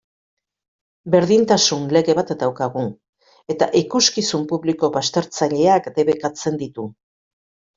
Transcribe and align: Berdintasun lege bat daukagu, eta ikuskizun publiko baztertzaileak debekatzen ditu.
Berdintasun 1.15 1.83
lege 1.97 2.15
bat 2.19 2.31
daukagu, 2.43 2.85
eta 3.55 3.69
ikuskizun 3.83 4.49
publiko 4.55 4.91
baztertzaileak 4.97 5.93
debekatzen 6.01 6.59
ditu. 6.65 6.89